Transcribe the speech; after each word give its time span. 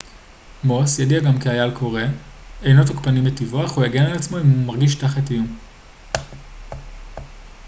מוס 0.63 0.99
ידוע 0.99 1.19
גם 1.19 1.39
כאייל 1.39 1.71
קורא 1.71 2.01
אינו 2.63 2.85
תוקפני 2.87 3.21
מטבעו 3.21 3.65
אך 3.65 3.71
הוא 3.71 3.85
יגן 3.85 4.03
על 4.03 4.13
עצמו 4.15 4.37
אם 4.37 4.47
הוא 4.49 4.65
מרגיש 4.67 4.95
תחת 4.95 5.31
איום 5.31 5.57